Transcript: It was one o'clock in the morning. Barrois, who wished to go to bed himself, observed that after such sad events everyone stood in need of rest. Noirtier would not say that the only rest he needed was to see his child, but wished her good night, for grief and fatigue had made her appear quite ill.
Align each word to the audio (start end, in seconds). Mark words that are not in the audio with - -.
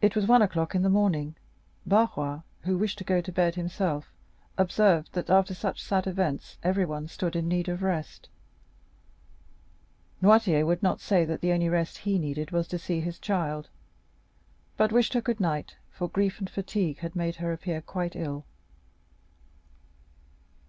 It 0.00 0.14
was 0.14 0.28
one 0.28 0.40
o'clock 0.40 0.72
in 0.72 0.82
the 0.82 0.88
morning. 0.88 1.34
Barrois, 1.84 2.42
who 2.60 2.78
wished 2.78 2.96
to 2.98 3.02
go 3.04 3.20
to 3.20 3.32
bed 3.32 3.56
himself, 3.56 4.12
observed 4.56 5.14
that 5.14 5.28
after 5.28 5.52
such 5.52 5.82
sad 5.82 6.06
events 6.06 6.58
everyone 6.62 7.08
stood 7.08 7.34
in 7.34 7.48
need 7.48 7.68
of 7.68 7.82
rest. 7.82 8.28
Noirtier 10.22 10.64
would 10.64 10.80
not 10.80 11.00
say 11.00 11.24
that 11.24 11.40
the 11.40 11.50
only 11.52 11.68
rest 11.68 11.98
he 11.98 12.20
needed 12.20 12.52
was 12.52 12.68
to 12.68 12.78
see 12.78 13.00
his 13.00 13.18
child, 13.18 13.68
but 14.76 14.92
wished 14.92 15.14
her 15.14 15.20
good 15.20 15.40
night, 15.40 15.74
for 15.90 16.08
grief 16.08 16.38
and 16.38 16.48
fatigue 16.48 16.98
had 16.98 17.16
made 17.16 17.34
her 17.42 17.52
appear 17.52 17.80
quite 17.80 18.14
ill. 18.14 18.44